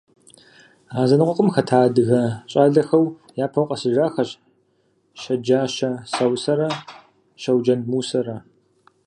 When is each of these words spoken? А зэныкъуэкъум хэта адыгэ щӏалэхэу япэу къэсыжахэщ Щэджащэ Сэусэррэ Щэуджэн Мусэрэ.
А 0.97 0.99
зэныкъуэкъум 1.09 1.49
хэта 1.55 1.77
адыгэ 1.85 2.21
щӏалэхэу 2.51 3.05
япэу 3.45 3.65
къэсыжахэщ 3.69 4.29
Щэджащэ 5.21 5.89
Сэусэррэ 6.11 6.69
Щэуджэн 7.41 7.79
Мусэрэ. 7.91 8.35